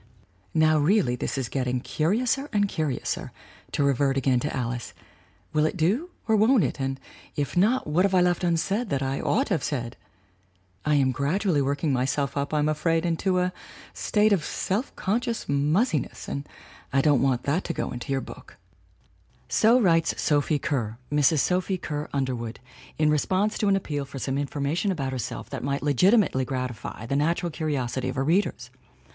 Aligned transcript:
"(Now, 0.55 0.79
really 0.79 1.15
this 1.15 1.37
is 1.37 1.47
getting 1.47 1.79
'curiouser 1.79 2.49
and 2.51 2.67
curi 2.67 2.99
ouser,' 3.03 3.29
to 3.71 3.83
revert 3.83 4.17
again 4.17 4.39
to 4.39 4.51
Alice. 4.51 4.95
Will 5.53 5.67
it 5.67 5.77
do 5.77 6.09
or 6.27 6.35
won't 6.35 6.63
it? 6.63 6.81
And, 6.81 6.99
if 7.35 7.55
not, 7.55 7.85
what 7.85 8.03
have 8.03 8.15
I 8.15 8.21
left 8.21 8.43
unsaid 8.43 8.89
that 8.89 9.03
I 9.03 9.21
ought 9.21 9.45
to 9.45 9.53
have 9.53 9.63
said? 9.63 9.95
I 10.85 10.95
am 10.95 11.11
gradually 11.11 11.61
working 11.61 11.93
myself 11.93 12.35
up, 12.35 12.51
I 12.51 12.57
am 12.57 12.67
afraid, 12.67 13.05
into 13.05 13.37
a 13.37 13.53
state 13.93 14.33
of 14.33 14.43
self 14.43 14.91
conscious 14.95 15.45
muzzi 15.47 15.99
ness. 15.99 16.27
And 16.27 16.49
I 16.91 17.01
don't 17.01 17.21
want 17.21 17.43
that 17.43 17.63
to 17.65 17.71
go 17.73 17.91
into 17.91 18.11
your 18.11 18.21
book.)" 18.21 18.57
232 19.49 19.49
THE 20.15 20.33
WOMEN 20.33 20.47
WHO 20.47 20.55
MAKE 20.55 20.71
OUR 20.71 20.81
NOVELS 20.81 20.97
So 20.97 20.97
writes 21.11 21.29
Sophie 21.29 21.37
Kerr 21.37 21.37
(Mrs. 21.37 21.39
Sophie 21.45 21.77
Kerr 21.77 22.09
Under 22.11 22.33
wood) 22.33 22.59
in 22.97 23.11
response 23.11 23.59
to 23.59 23.67
an 23.67 23.75
appeal 23.75 24.05
for 24.05 24.17
some 24.17 24.39
information 24.39 24.91
about 24.91 25.11
herself 25.11 25.51
that 25.51 25.63
might 25.63 25.83
legitimately 25.83 26.43
gratify 26.43 27.05
the 27.05 27.13
natu 27.13 27.43
ral 27.43 27.51
curiosity 27.51 28.09
of 28.09 28.15
her 28.15 28.23
readers. 28.23 28.71